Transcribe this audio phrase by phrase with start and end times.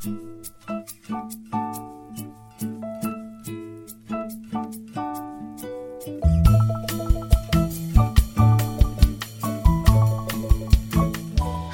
[0.00, 0.29] Thank you.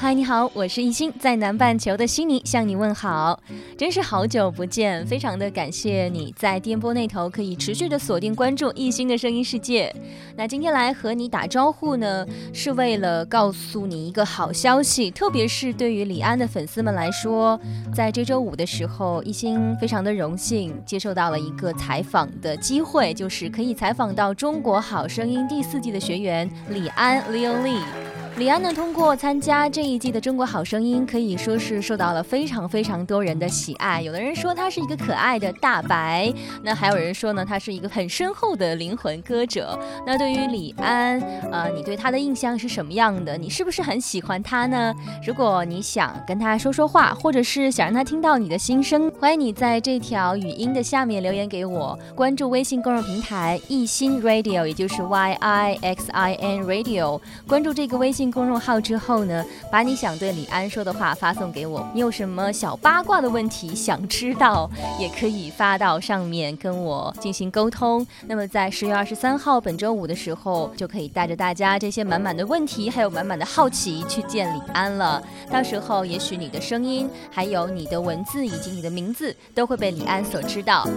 [0.07, 3.37] 嗨，你好，我是艺兴，在南半球的悉尼向你问好，
[3.77, 9.93] 真是好久不见，非常的感谢你在电波那头可以持续的锁定关注艺兴的声音世界。
[10.37, 17.59] 那今天来和你打招呼呢，是为了告诉你一个好消息，特别是对于李安的粉丝们来说，
[17.93, 28.06] 在这周五的时候，艺兴非常的荣幸接受到了一个采访的机会，就是可以采访到《中国好声音》第四季的学员李安 Leo Lee。
[28.37, 33.99] 李安呢，通过参加这一季的《中国好声音》，可以说是受到了非常非常多人的喜爱。
[33.99, 39.77] 有的人说他是一个可爱的大白，那还有人说呢，他是一个很深厚的灵魂歌者。
[40.05, 41.19] 那对于李安，
[41.51, 43.35] 呃，你对他的印象是什么样的？
[43.35, 44.93] 你是不是很喜欢他呢？
[45.25, 51.97] 如果你想跟他说说话，或者是想让他听到你的心声，欢迎你在这条语音的下面留言给我。
[52.13, 57.19] 关注微信公众平台“艺心 Radio”，也就是 Y I X I N Radio。
[57.47, 58.26] 关注这个微信。
[58.31, 61.87] 公众号之后呢，把你想对李安说的话发送给我。
[61.93, 64.69] 你有什么小八卦的问题想知道，
[64.99, 68.05] 也可以发到上面跟我进行沟通。
[68.25, 75.21] 那么在十月二十三号本周五的时候，就可以带着大家这些满满的问题，还有满满的好奇去见李安了。
[75.49, 80.87] 到时候也许你的声音，还有你的文字以及你的名字，都会被李安所知道。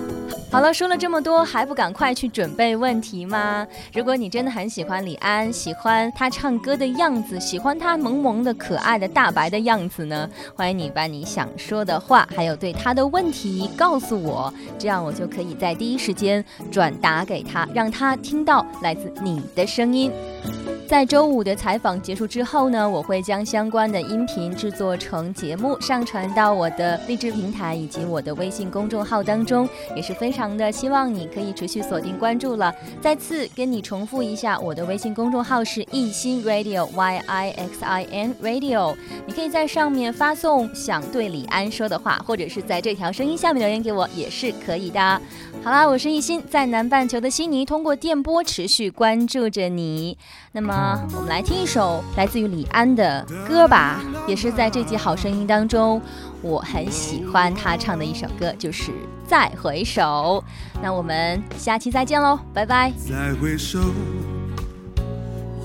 [0.51, 3.67] 好了，说了这么多，还不赶快去准备问题吗？
[3.93, 7.20] 如果你真的很喜欢李安，喜欢他唱歌的样。
[7.41, 10.29] 喜欢他萌萌的可爱的大白的样子呢？
[10.55, 20.11] 欢迎你把你想说的话，还有对他的问题告诉我，这样我就可以在第一时间转达给他，让他听到来自你的声音。
[20.89, 32.75] 在周五的采访结束之后呢，我会将相关的音频制作成节目，上传到我的励志平台以及我的微信公众号当中，也是非常的希望你可以持续锁定关注了。
[33.01, 38.95] 再次跟你重复一下，我的微信公众号是艺心 Radio Y I X I N Radio，
[39.27, 45.01] 你可以在上面发送想对李安说的话，或者是在这条声音下面留言给我也是可以的。
[45.63, 50.19] 好啦，我是艺心，在南半球的悉尼，通过电波持续关注着你。
[50.53, 56.03] 那么，我们来听一首来自于李安的歌吧，也是在这季好声音当中，
[56.43, 58.93] 我很喜欢他唱的一首歌，就是
[59.27, 60.45] 《再回首》。
[60.83, 62.93] 那我们下期再见喽，拜拜。
[63.09, 63.79] 再回首，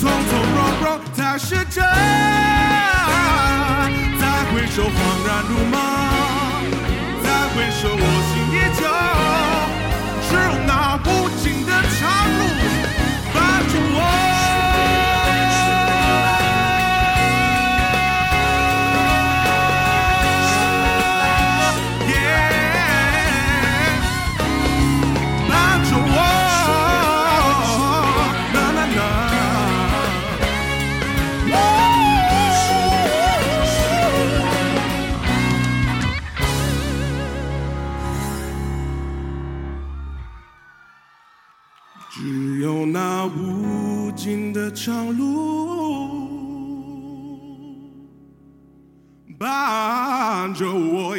[0.00, 1.82] 从从容容才是真。
[4.20, 4.22] 再
[4.52, 4.86] 回首，恍
[5.26, 5.52] 然如
[42.20, 46.18] 只有那无尽的长路
[49.38, 51.16] 伴着我。